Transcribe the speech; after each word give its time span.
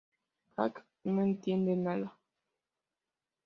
Jack 0.57 0.83
no 1.03 1.21
entiende 1.21 1.75
nada. 1.75 2.17